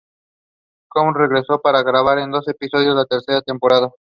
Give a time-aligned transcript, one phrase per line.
[0.89, 3.91] Courage regresó para grabar en dos episodios de la tercera temporada.